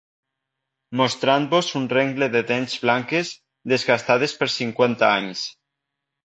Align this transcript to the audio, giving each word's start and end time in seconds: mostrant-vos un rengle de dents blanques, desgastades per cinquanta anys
mostrant-vos 1.01 1.69
un 1.79 1.85
rengle 1.91 2.29
de 2.37 2.41
dents 2.53 2.73
blanques, 2.87 3.35
desgastades 3.75 4.35
per 4.41 4.49
cinquanta 4.55 5.13
anys 5.21 5.47